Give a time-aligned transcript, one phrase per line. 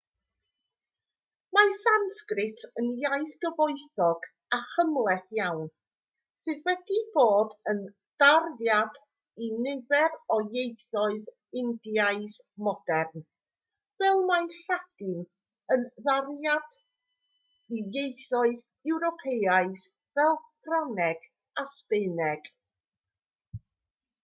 [1.55, 4.23] mae sansgrit yn iaith gyfoethog
[4.57, 5.59] a chymhleth iawn
[6.45, 7.83] sydd wedi bod yn
[8.23, 8.97] darddiad
[9.47, 11.29] i nifer o ieithoedd
[11.63, 13.27] indiaidd modern
[14.01, 15.21] fel mae lladin
[15.77, 16.79] yn darddiad
[17.81, 18.65] i ieithoedd
[18.95, 19.85] ewropeaidd
[20.21, 21.31] fel ffrangeg
[21.65, 22.53] a sbaeneg